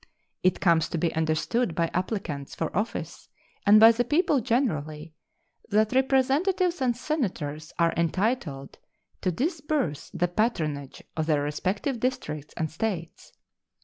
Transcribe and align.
It 0.41 0.59
comes 0.59 0.89
to 0.89 0.97
be 0.97 1.13
understood 1.13 1.75
by 1.75 1.91
applicants 1.93 2.55
for 2.55 2.75
office 2.75 3.29
and 3.67 3.79
by 3.79 3.91
the 3.91 4.03
people 4.03 4.39
generally 4.39 5.13
that 5.69 5.91
Representatives 5.93 6.81
and 6.81 6.97
Senators 6.97 7.71
are 7.77 7.93
entitled 7.95 8.79
to 9.21 9.31
disburse 9.31 10.09
the 10.09 10.27
patronage 10.27 11.03
of 11.15 11.27
their 11.27 11.43
respective 11.43 11.99
districts 11.99 12.55
and 12.57 12.71
States. 12.71 13.33